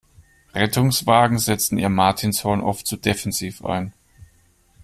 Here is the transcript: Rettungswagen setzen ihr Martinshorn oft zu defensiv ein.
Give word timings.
Rettungswagen 0.55 1.37
setzen 1.37 1.77
ihr 1.77 1.87
Martinshorn 1.89 2.61
oft 2.61 2.87
zu 2.87 2.97
defensiv 2.97 3.63
ein. 3.63 3.93